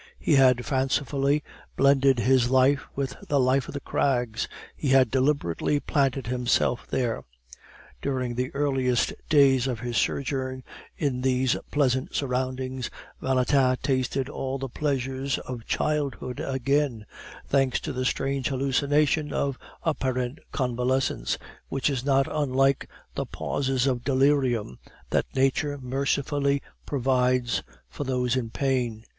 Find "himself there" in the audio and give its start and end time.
6.25-7.23